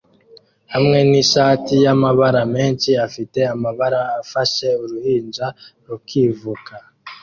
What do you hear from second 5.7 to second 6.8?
rukivuka